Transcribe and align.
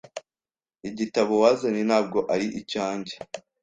Igitabo 0.89 1.33
wazanye 1.43 1.81
ntabwo 1.89 2.19
ari 2.33 2.47
icyanjye. 2.59 3.13